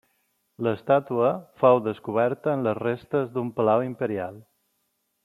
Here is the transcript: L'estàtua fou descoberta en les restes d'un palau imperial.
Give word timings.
L'estàtua 0.67 1.27
fou 1.63 1.81
descoberta 1.89 2.55
en 2.57 2.65
les 2.69 2.79
restes 2.81 3.31
d'un 3.37 3.53
palau 3.61 3.85
imperial. 3.93 4.41